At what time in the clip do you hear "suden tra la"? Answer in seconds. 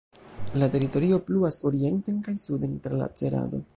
2.45-3.11